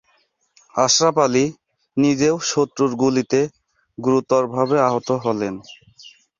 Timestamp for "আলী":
1.25-1.45